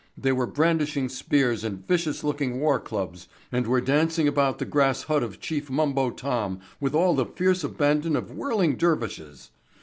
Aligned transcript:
They 0.17 0.31
were 0.31 0.47
brandishing 0.47 1.09
spears 1.09 1.63
and 1.63 1.85
vicious 1.87 2.23
looking 2.23 2.59
war 2.59 2.79
clubs, 2.79 3.27
and 3.51 3.67
were 3.67 3.79
dancing 3.81 4.27
about 4.27 4.57
the 4.57 4.65
grass 4.65 5.03
hut 5.03 5.21
of 5.21 5.39
Chief 5.39 5.69
Mumbo 5.69 6.09
Tom 6.09 6.59
with 6.79 6.95
all 6.95 7.13
the 7.13 7.27
fierce 7.27 7.63
abandon 7.63 8.15
of 8.15 8.31
whirling 8.31 8.77
dervishes. 8.77 9.51